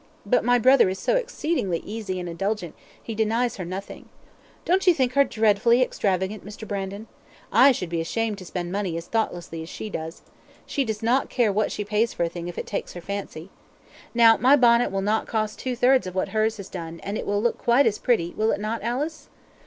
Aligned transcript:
but 0.25 0.43
my 0.43 0.57
brother 0.57 0.89
is 0.89 0.97
so 0.97 1.15
exceedingly 1.15 1.77
easy 1.85 2.19
and 2.19 2.27
indulgent, 2.27 2.73
he 3.03 3.13
denies 3.13 3.57
her 3.57 3.63
nothing. 3.65 4.09
Don't 4.65 4.87
you 4.87 4.95
think 4.95 5.13
her 5.13 5.23
dreadfully 5.23 5.83
extravagant, 5.83 6.43
Mr. 6.43 6.67
Brandon? 6.67 7.05
I 7.51 7.71
should 7.71 7.89
be 7.89 8.01
ashamed 8.01 8.39
to 8.39 8.45
spend 8.45 8.71
money 8.71 8.97
as 8.97 9.05
thoughtlessly 9.05 9.61
as 9.61 9.69
she 9.69 9.91
does. 9.91 10.23
She 10.65 10.83
does 10.83 11.03
not 11.03 11.29
care 11.29 11.53
what 11.53 11.71
she 11.71 11.85
pays 11.85 12.15
for 12.15 12.23
a 12.23 12.29
thing 12.29 12.47
if 12.47 12.57
it 12.57 12.65
takes 12.65 12.93
her 12.93 12.99
fancy. 13.01 13.51
Now, 14.15 14.35
my 14.37 14.55
bonnet 14.55 14.91
will 14.91 15.03
not 15.03 15.27
cost 15.27 15.59
two 15.59 15.75
thirds 15.75 16.07
of 16.07 16.15
what 16.15 16.29
hers 16.29 16.57
has 16.57 16.67
done, 16.67 16.99
and 17.03 17.15
it 17.15 17.27
will 17.27 17.39
look 17.39 17.59
quite 17.59 17.85
as 17.85 17.99
pretty, 17.99 18.33
will 18.35 18.51
it 18.51 18.59
not, 18.59 18.81
Alice?" 18.81 19.29